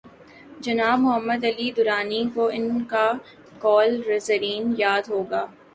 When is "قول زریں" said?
3.59-4.73